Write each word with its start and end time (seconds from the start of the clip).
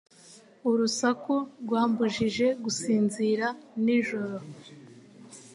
Urusaku 0.69 1.33
rwambujije 1.63 2.47
gusinzira 2.63 3.47
nijoro. 3.83 4.35